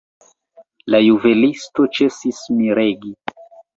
[0.93, 3.13] La juvelisto ĉesis miregi.